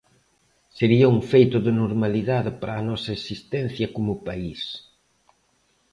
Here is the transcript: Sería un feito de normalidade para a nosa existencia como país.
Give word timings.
Sería 0.77 1.11
un 1.15 1.19
feito 1.31 1.57
de 1.65 1.71
normalidade 1.81 2.51
para 2.59 2.73
a 2.77 2.85
nosa 2.89 3.11
existencia 3.19 3.87
como 3.95 4.21
país. 4.27 4.61